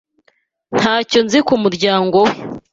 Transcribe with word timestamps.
Ntacyo 0.77 1.19
nzi 1.25 1.39
ku 1.47 1.53
muryango 1.63 2.17
we. 2.27 2.33